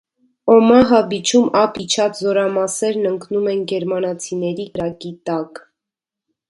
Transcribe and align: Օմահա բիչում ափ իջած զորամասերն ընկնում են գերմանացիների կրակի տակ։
Օմահա 0.53 1.01
բիչում 1.11 1.45
ափ 1.59 1.77
իջած 1.83 2.21
զորամասերն 2.23 3.07
ընկնում 3.13 3.53
են 3.55 3.63
գերմանացիների 3.75 4.69
կրակի 4.75 5.15
տակ։ 5.31 5.65